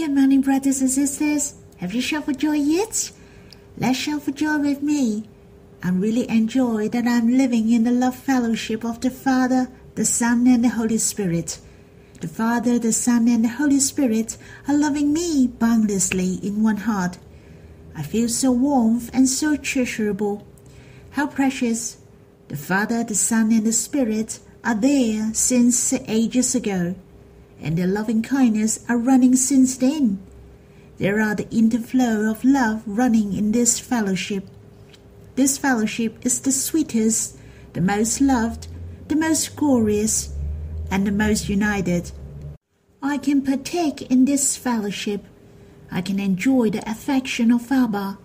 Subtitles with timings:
[0.00, 1.56] Good morning, brothers and sisters.
[1.76, 3.12] Have you shouted for joy yet?
[3.76, 5.28] Let's shout for joy with me.
[5.82, 10.46] I'm really enjoy that I'm living in the love fellowship of the Father, the Son,
[10.46, 11.58] and the Holy Spirit.
[12.22, 17.18] The Father, the Son, and the Holy Spirit are loving me boundlessly in one heart.
[17.94, 20.46] I feel so warm and so treasurable.
[21.10, 21.98] How precious!
[22.48, 26.94] The Father, the Son, and the Spirit are there since ages ago,
[27.62, 30.18] and their loving kindness are running since then.
[30.98, 34.44] There are the interflow of love running in this fellowship.
[35.34, 37.38] This fellowship is the sweetest,
[37.72, 38.68] the most loved,
[39.08, 40.34] the most glorious,
[40.90, 42.12] and the most united.
[43.02, 45.24] I can partake in this fellowship.
[45.90, 48.18] I can enjoy the affection of Abba.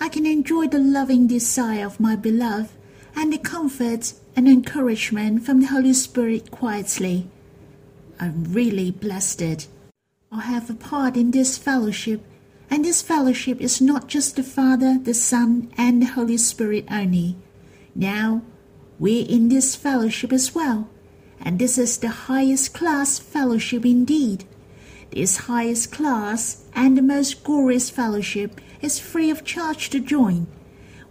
[0.00, 2.70] I can enjoy the loving desire of my beloved
[3.14, 7.30] and the comfort and encouragement from the Holy Spirit quietly.
[8.18, 9.68] I'm really blessed.
[10.32, 12.22] I have a part in this fellowship,
[12.70, 17.36] and this fellowship is not just the Father, the Son, and the Holy Spirit only.
[17.94, 18.42] Now,
[18.98, 20.88] we're in this fellowship as well,
[21.40, 24.44] and this is the highest class fellowship indeed.
[25.10, 30.46] This highest class and the most glorious fellowship is free of charge to join.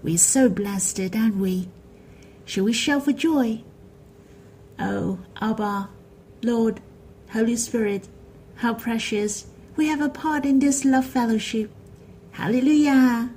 [0.02, 1.70] We're so blessed, aren't we?
[2.46, 3.64] Shall we shout for joy?
[4.78, 5.90] Oh, Abba,
[6.44, 6.82] Lord,
[7.36, 8.08] Holy Spirit,
[8.64, 11.70] how precious we have a part in this love fellowship.
[12.32, 13.30] Hallelujah!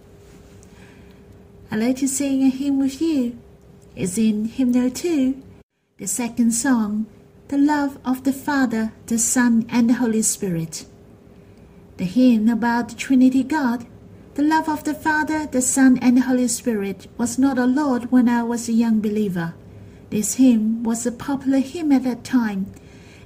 [1.68, 3.36] I'd like to sing a hymn with you.
[3.96, 5.42] It's in hymnal 2,
[5.96, 7.06] the second song,
[7.48, 10.86] The Love of the Father, the Son, and the Holy Spirit.
[11.96, 13.84] The hymn about the Trinity God
[14.36, 18.12] the love of the Father, the Son, and the Holy Spirit was not a lot
[18.12, 19.54] when I was a young believer.
[20.10, 22.66] This hymn was a popular hymn at that time.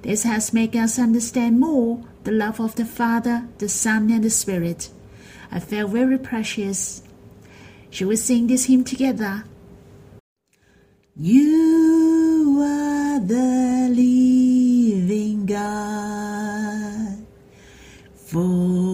[0.02, 4.30] This has made us understand more the love of the Father, the Son, and the
[4.30, 4.90] Spirit.
[5.50, 7.02] I felt very precious.
[7.90, 9.44] Shall we sing this hymn together?
[11.14, 17.24] You are the living God.
[18.16, 18.91] Forevermore,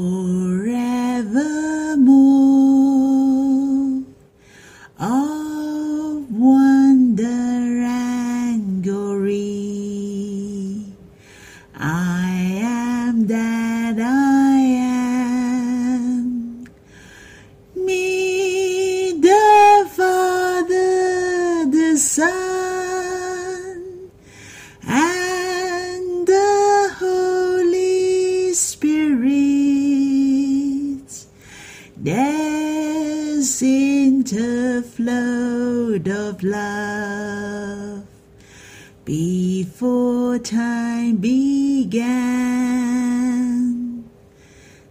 [39.09, 42.05] before time began.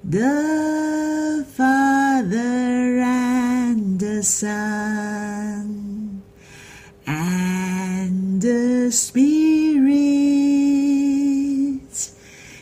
[0.03, 6.23] The Father and the Son
[7.05, 9.91] and the Spirit,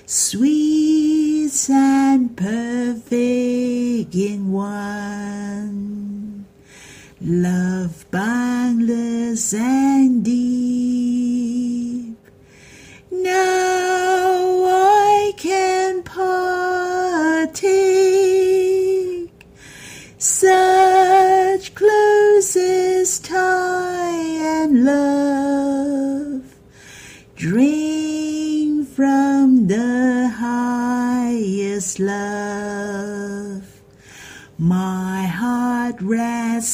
[0.06, 6.46] sweet and perfect in one,
[7.22, 10.35] love boundless and deep.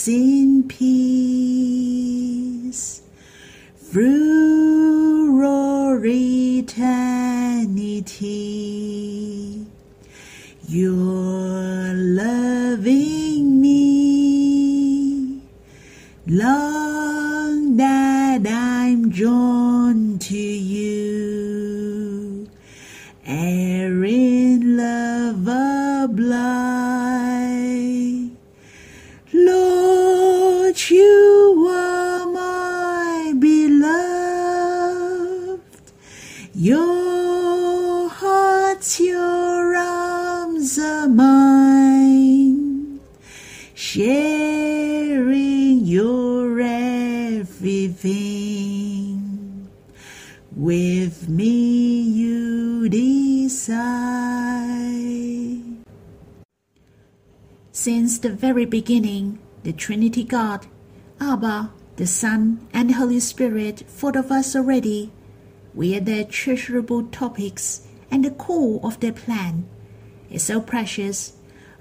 [0.08, 1.02] In peace
[3.76, 5.22] through
[6.06, 6.78] eternity.
[10.68, 15.42] You're loving me
[16.26, 19.61] long that I'm drawn
[47.42, 49.18] everything.
[50.56, 53.82] With me you decide.
[57.72, 60.68] Since the very beginning, the Trinity God,
[61.20, 65.12] Abba, the Son, and Holy Spirit thought of us already.
[65.74, 69.66] We are their treasurable topics and the core of their plan.
[70.30, 71.34] It's so precious.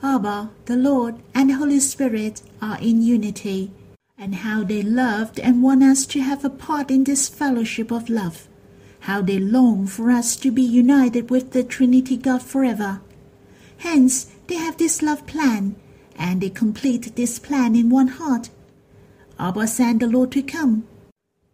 [0.03, 3.73] Abba, the Lord, and Holy Spirit are in unity,
[4.20, 8.11] and how they loved and want us to have a part in this fellowship of
[8.11, 8.46] love.
[9.00, 13.00] How they long for us to be united with the Trinity God forever.
[13.78, 15.75] Hence, they have this love plan,
[16.17, 18.50] and they complete this plan in one heart.
[19.38, 20.87] Abba sent the Lord to come.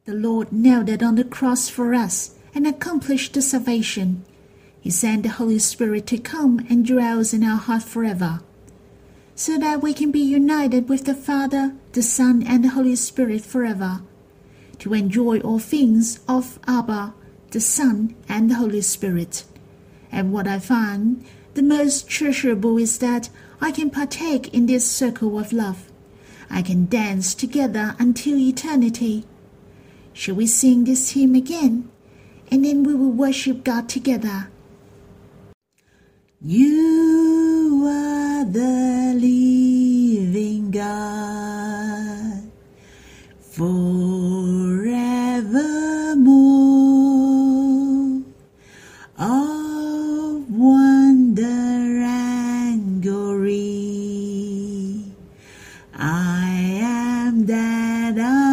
[0.04, 4.24] The Lord nailed it on the cross for us and accomplished the salvation.
[4.80, 8.40] He sent the Holy Spirit to come and dwells in our heart forever,
[9.36, 13.42] so that we can be united with the Father, the Son, and the Holy Spirit
[13.42, 14.00] forever,
[14.78, 17.12] to enjoy all things of Abba,
[17.50, 19.44] the Son, and the Holy Spirit.
[20.10, 21.22] And what I find
[21.52, 23.28] the most treasurable is that
[23.60, 25.92] I can partake in this circle of love.
[26.48, 29.26] I can dance together until eternity.
[30.14, 31.90] Shall we sing this hymn again?
[32.50, 34.48] And then we will worship God together.
[36.40, 37.25] You
[38.52, 42.42] the living God
[43.40, 43.96] forevermore.
[49.18, 53.56] Of wonder and glory.
[55.94, 58.45] I am that I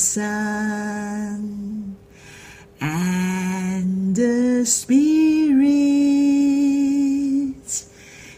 [0.00, 1.94] Son
[2.80, 5.60] and the Spirit,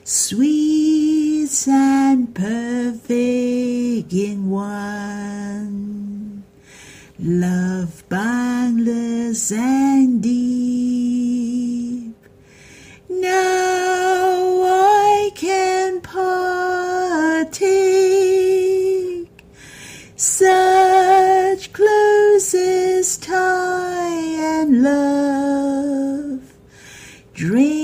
[0.03, 6.43] sweet and perfect in one,
[7.21, 7.52] love
[27.43, 27.82] Drink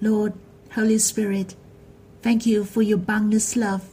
[0.00, 0.32] Lord,
[0.74, 1.56] Holy Spirit,
[2.22, 3.90] thank you for your boundless love.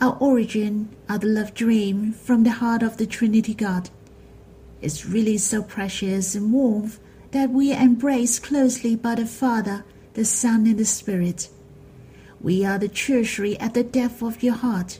[0.00, 3.90] Our origin the love dream from the heart of the Trinity God.
[4.82, 6.92] It's really so precious and warm
[7.30, 11.48] that we are embraced closely by the Father, the Son, and the Spirit.
[12.40, 14.98] We are the treasury at the depth of your heart.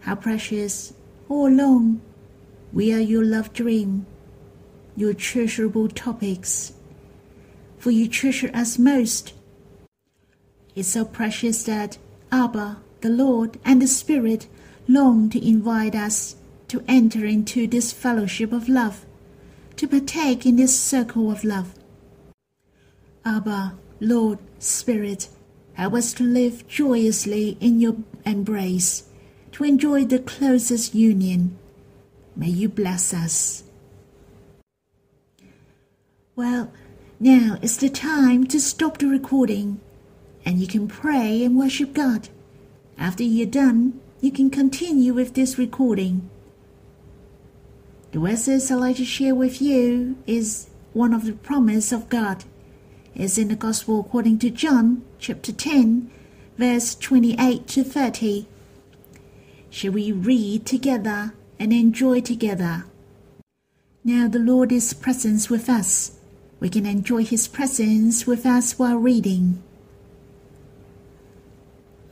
[0.00, 0.94] How precious,
[1.28, 2.00] all along,
[2.72, 4.06] we are your love dream,
[4.96, 6.72] your treasurable topics.
[7.82, 9.32] For you treasure us most.
[10.76, 11.98] It's so precious that
[12.30, 14.46] Abba, the Lord, and the Spirit
[14.86, 16.36] long to invite us
[16.68, 19.04] to enter into this fellowship of love,
[19.74, 21.74] to partake in this circle of love.
[23.24, 25.28] Abba, Lord, Spirit,
[25.72, 29.08] help us to live joyously in your embrace,
[29.50, 31.58] to enjoy the closest union.
[32.36, 33.64] May you bless us.
[36.36, 36.72] Well,
[37.22, 39.80] now is the time to stop the recording,
[40.44, 42.28] and you can pray and worship God.
[42.98, 46.28] After you're done, you can continue with this recording.
[48.10, 52.42] The verses I'd like to share with you is one of the promise of God.
[53.14, 56.10] It's in the Gospel according to John, chapter 10,
[56.58, 58.48] verse 28 to 30.
[59.70, 62.86] shall we read together and enjoy together.
[64.02, 66.18] Now the Lord is present with us.
[66.62, 69.60] We can enjoy His presence with us while reading.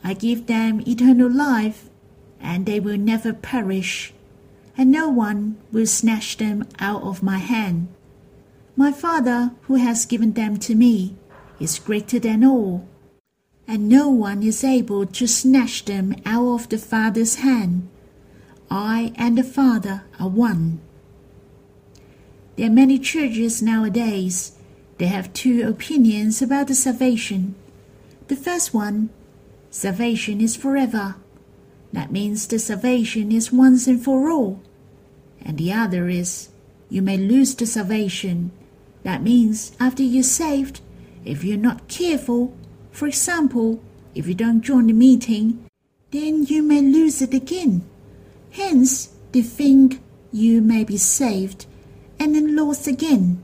[0.03, 1.89] I give them eternal life,
[2.37, 4.11] and they will never perish,
[4.77, 7.87] and no one will snatch them out of my hand.
[8.75, 11.15] My Father, who has given them to me,
[11.57, 12.85] is greater than all,
[13.69, 17.87] and no one is able to snatch them out of the Father's hand.
[18.69, 20.81] I and the Father are one.
[22.61, 24.51] There are many churches nowadays.
[24.99, 27.55] They have two opinions about the salvation.
[28.27, 29.09] The first one,
[29.71, 31.15] salvation is forever.
[31.91, 34.61] That means the salvation is once and for all.
[35.43, 36.49] And the other is,
[36.87, 38.51] you may lose the salvation.
[39.01, 40.81] That means after you're saved,
[41.25, 42.55] if you're not careful,
[42.91, 43.81] for example,
[44.13, 45.67] if you don't join the meeting,
[46.11, 47.89] then you may lose it again.
[48.51, 49.99] Hence, they think
[50.31, 51.65] you may be saved
[52.21, 53.43] and then lost again,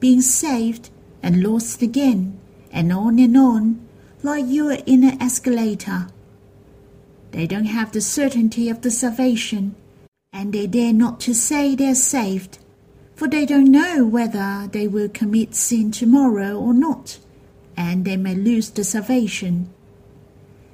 [0.00, 0.88] being saved
[1.22, 2.40] and lost again,
[2.72, 3.86] and on and on,
[4.22, 6.06] like you are in an escalator.
[7.32, 9.74] They don't have the certainty of the salvation,
[10.32, 12.56] and they dare not to say they're saved,
[13.14, 17.18] for they don't know whether they will commit sin tomorrow or not,
[17.76, 19.68] and they may lose the salvation.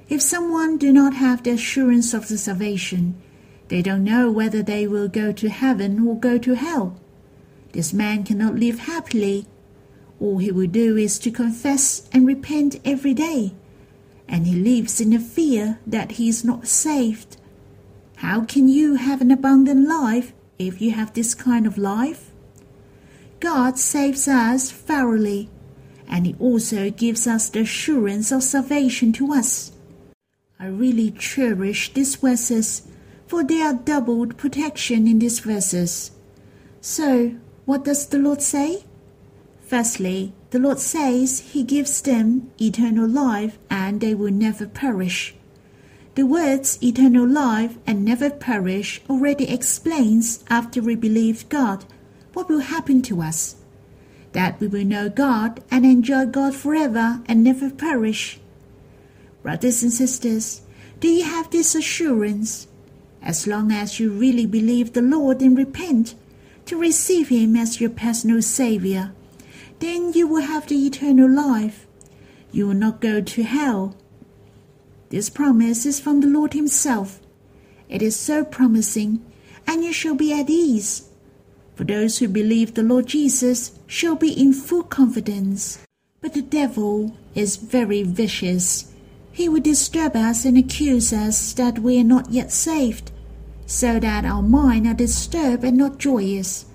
[0.07, 3.21] If someone do not have the assurance of the salvation,
[3.67, 6.97] they don't know whether they will go to heaven or go to hell.
[7.75, 9.47] This man cannot live happily.
[10.21, 13.53] All he will do is to confess and repent every day,
[14.29, 17.35] and he lives in the fear that he is not saved.
[18.15, 22.31] How can you have an abundant life if you have this kind of life?
[23.41, 25.49] God saves us thoroughly,
[26.07, 29.73] and He also gives us the assurance of salvation to us.
[30.57, 32.87] I really cherish these verses
[33.27, 36.11] for there are doubled protection in these verses.
[36.79, 38.83] So, what does the Lord say?
[39.61, 45.35] Firstly, the Lord says He gives them eternal life and they will never perish.
[46.13, 51.85] The words eternal life and never perish already explains after we believe God
[52.33, 53.55] what will happen to us.
[54.31, 58.39] That we will know God and enjoy God forever and never perish.
[59.41, 60.61] Brothers and sisters,
[60.99, 62.67] do you have this assurance?
[63.25, 66.13] as long as you really believe the Lord and repent
[66.65, 69.11] to receive Him as your personal Savior,
[69.79, 71.85] then you will have the eternal life.
[72.51, 73.95] You will not go to hell.
[75.09, 77.19] This promise is from the Lord Himself.
[77.89, 79.23] It is so promising,
[79.67, 81.09] and you shall be at ease.
[81.75, 85.79] For those who believe the Lord Jesus shall be in full confidence.
[86.21, 88.91] But the devil is very vicious.
[89.31, 93.11] He will disturb us and accuse us that we are not yet saved
[93.65, 96.65] so that our minds are disturbed and not joyous.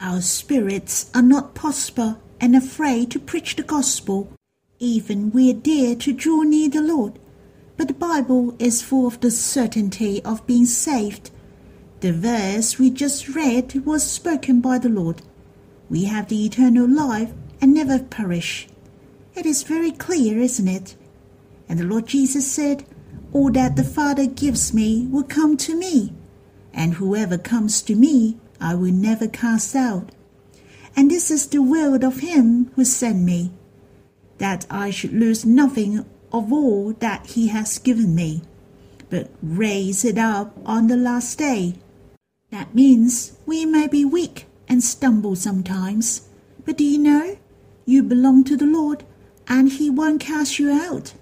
[0.00, 4.32] Our spirits are not prosper and afraid to preach the gospel.
[4.78, 7.18] Even we dare to draw near the Lord.
[7.76, 11.30] But the Bible is full of the certainty of being saved.
[12.00, 15.22] The verse we just read was spoken by the Lord.
[15.90, 18.68] We have the eternal life and never perish.
[19.34, 20.96] It is very clear, isn't it?
[21.68, 22.84] And the Lord Jesus said,
[23.32, 26.12] all that the Father gives me will come to me,
[26.72, 30.10] and whoever comes to me I will never cast out.
[30.96, 33.52] And this is the will of him who sent me,
[34.38, 38.42] that I should lose nothing of all that he has given me,
[39.08, 41.74] but raise it up on the last day.
[42.50, 46.28] That means we may be weak and stumble sometimes,
[46.64, 47.36] but do you know?
[47.86, 49.04] You belong to the Lord,
[49.48, 51.14] and he won't cast you out.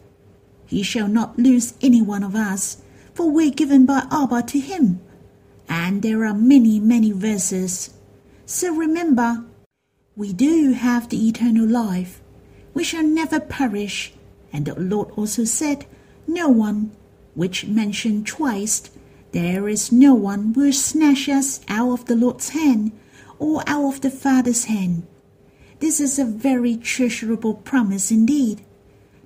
[0.68, 2.82] He shall not lose any one of us,
[3.14, 5.00] for we're given by Abba to him.
[5.66, 7.94] And there are many, many verses.
[8.44, 9.44] So remember,
[10.14, 12.20] we do have the eternal life.
[12.74, 14.12] We shall never perish.
[14.52, 15.86] And the Lord also said,
[16.26, 16.92] No one,
[17.34, 18.90] which mentioned twice,
[19.32, 22.92] there is no one will snatch us out of the Lord's hand
[23.38, 25.06] or out of the Father's hand.
[25.80, 28.62] This is a very treasurable promise indeed.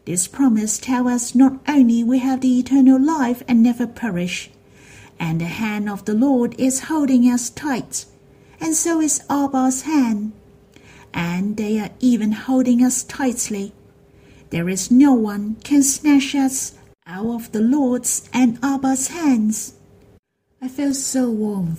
[0.04, 4.50] This promise tells us not only we have the eternal life and never perish,
[5.18, 8.06] and the hand of the Lord is holding us tight,
[8.58, 10.32] and so is Abba's hand,
[11.14, 13.72] and they are even holding us tightly.
[14.50, 16.74] There is no one can snatch us
[17.06, 19.74] out of the Lord's and Abba's hands.
[20.60, 21.76] I feel so warm.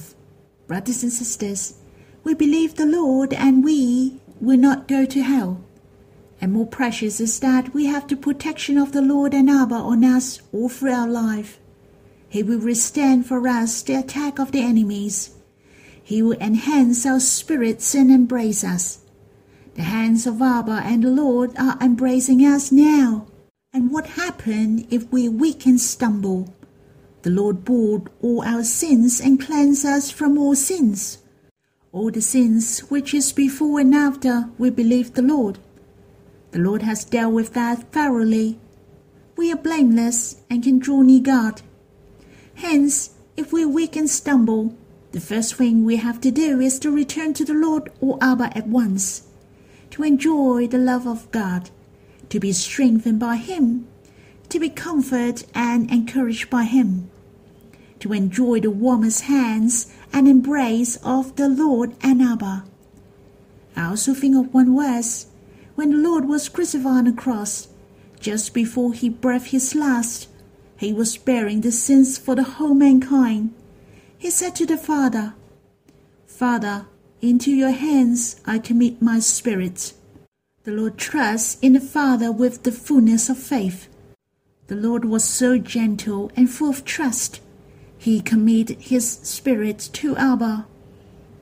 [0.65, 1.75] Brothers and sisters,
[2.24, 5.62] we believe the Lord and we will not go to hell
[6.43, 10.03] and more precious is that we have the protection of the Lord and Abba on
[10.03, 11.57] us all through our life.
[12.27, 15.38] He will withstand for us the attack of the enemies.
[16.03, 19.00] He will enhance our spirits and embrace us.
[19.75, 23.25] The hands of Abba and the Lord are embracing us now.
[23.71, 26.53] And what happened if we weak and stumble?
[27.21, 31.19] The Lord bore all our sins and cleansed us from all sins.
[31.93, 35.57] All the sins which is before and after we believe the Lord.
[36.53, 38.60] The Lord has dealt with that thoroughly.
[39.36, 41.63] We are blameless and can draw near God.
[42.53, 44.75] Hence, if we weak and stumble,
[45.13, 48.55] the first thing we have to do is to return to the Lord or Abba
[48.55, 49.24] at once,
[49.89, 51.72] to enjoy the love of God,
[52.29, 53.88] to be strengthened by Him,
[54.50, 57.10] to be comforted and encouraged by Him,
[57.98, 62.65] to enjoy the warmest hands and embrace of the Lord and Abba.
[63.75, 65.25] I also think of one verse
[65.75, 67.68] when the Lord was crucified on the cross,
[68.20, 70.30] just before he breathed his last,
[70.77, 73.53] he was bearing the sins for the whole mankind.
[74.18, 75.34] He said to the Father,
[76.25, 76.88] Father,
[77.22, 79.94] into your hands I commit my spirit.
[80.63, 83.88] The Lord trusts in the Father with the fullness of faith.
[84.68, 87.42] The Lord was so gentle and full of trust.
[87.98, 90.68] He committed his spirit to Abba.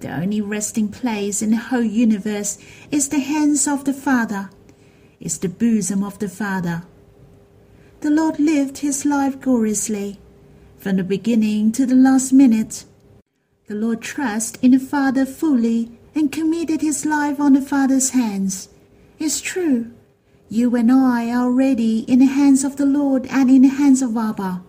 [0.02, 2.58] The only resting place in the whole universe
[2.92, 4.50] is the hands of the Father,
[5.20, 6.84] is the bosom of the Father
[8.02, 10.20] the Lord lived his life gloriously,
[10.80, 12.84] from the beginning to the last minute.
[13.68, 18.70] The Lord trusted in the Father fully and committed his life on the Father's hands.
[19.20, 19.92] It's true.
[20.50, 24.02] You and I are already in the hands of the Lord and in the hands
[24.02, 24.64] of Abba.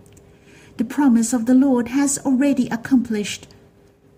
[0.77, 3.47] The promise of the Lord has already accomplished.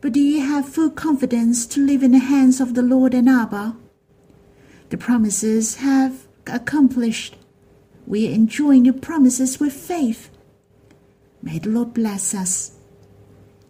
[0.06, 3.28] But do you have full confidence to live in the hands of the Lord and
[3.28, 3.76] Abba?
[4.90, 7.38] The promises have accomplished.
[8.06, 10.30] We are enjoying the promises with faith.
[11.42, 12.74] May the Lord bless us.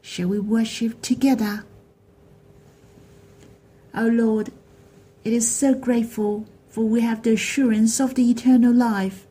[0.02, 1.64] Shall we worship together?
[3.94, 4.52] O oh Lord,
[5.24, 9.26] it is so grateful for we have the assurance of the eternal life.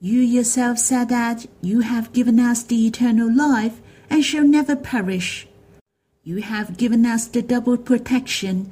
[0.00, 5.48] You yourself said that you have given us the eternal life and shall never perish.
[6.28, 8.70] You have given us the double protection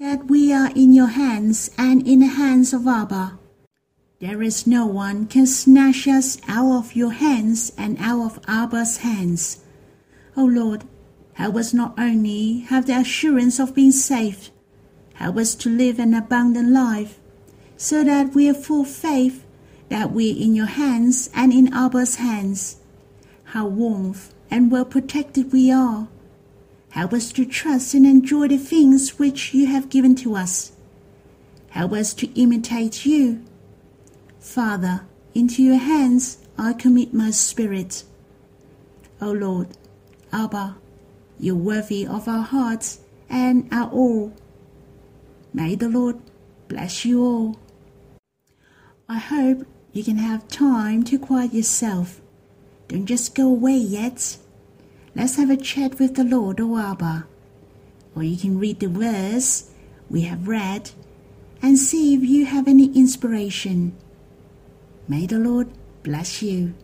[0.00, 3.38] that we are in your hands and in the hands of Abba.
[4.18, 8.96] There is no one can snatch us out of your hands and out of Abba's
[8.96, 9.62] hands.
[10.36, 10.82] O oh Lord,
[11.34, 14.50] help us not only have the assurance of being saved,
[15.14, 17.20] help us to live an abundant life,
[17.76, 19.46] so that we have full faith
[19.90, 22.78] that we are in your hands and in Abba's hands.
[23.54, 24.16] How warm
[24.50, 26.08] and well protected we are.
[26.96, 30.72] Help us to trust and enjoy the things which you have given to us.
[31.68, 33.44] Help us to imitate you
[34.46, 35.02] Father,
[35.34, 38.04] into your hands I commit my spirit.
[39.20, 39.68] O Lord,
[40.32, 40.76] Abba,
[41.38, 44.32] you're worthy of our hearts and our all.
[45.52, 46.20] May the Lord
[46.68, 47.56] bless you all.
[49.08, 52.20] I hope you can have time to quiet yourself.
[52.86, 54.38] Don't just go away yet.
[55.16, 57.26] Let's have a chat with the Lord or Abba.
[58.14, 59.70] Or you can read the verse
[60.10, 60.90] we have read
[61.62, 63.96] and see if you have any inspiration.
[65.08, 65.68] May the Lord
[66.02, 66.74] bless you.